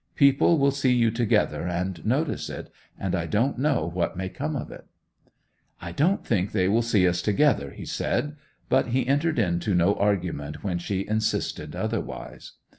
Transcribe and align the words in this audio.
People 0.15 0.57
will 0.57 0.71
see 0.71 0.95
you 0.95 1.11
together, 1.11 1.67
and 1.67 2.03
notice 2.03 2.49
it; 2.49 2.71
and 2.97 3.13
I 3.13 3.27
don't 3.27 3.59
know 3.59 3.85
what 3.93 4.17
may 4.17 4.29
come 4.29 4.55
of 4.55 4.71
it!' 4.71 4.87
'I 5.79 5.91
don't 5.91 6.25
think 6.25 6.53
they 6.53 6.67
will 6.67 6.81
see 6.81 7.07
us 7.07 7.21
together,' 7.21 7.69
he 7.69 7.85
said; 7.85 8.35
but 8.67 8.87
he 8.87 9.05
entered 9.05 9.37
into 9.37 9.75
no 9.75 9.93
argument 9.93 10.63
when 10.63 10.79
she 10.79 11.07
insisted 11.07 11.75
otherwise. 11.75 12.53